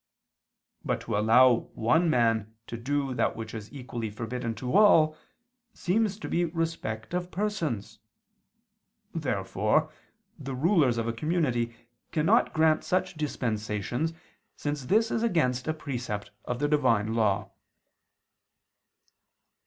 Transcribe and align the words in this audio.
But 0.83 0.99
to 1.01 1.15
allow 1.15 1.69
one 1.75 2.09
man 2.09 2.55
to 2.65 2.75
do 2.75 3.13
that 3.13 3.35
which 3.35 3.53
is 3.53 3.71
equally 3.71 4.09
forbidden 4.09 4.55
to 4.55 4.75
all, 4.75 5.15
seems 5.75 6.17
to 6.21 6.27
be 6.27 6.43
respect 6.45 7.13
of 7.13 7.29
persons. 7.29 7.99
Therefore 9.13 9.91
the 10.39 10.55
rulers 10.55 10.97
of 10.97 11.07
a 11.07 11.13
community 11.13 11.75
cannot 12.11 12.51
grant 12.51 12.83
such 12.83 13.13
dispensations, 13.13 14.11
since 14.55 14.85
this 14.85 15.11
is 15.11 15.21
against 15.21 15.67
a 15.67 15.73
precept 15.75 16.31
of 16.45 16.57
the 16.57 16.67
Divine 16.67 17.13
law. 17.13 17.51